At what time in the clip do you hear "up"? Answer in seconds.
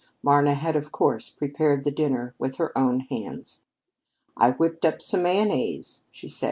4.83-4.99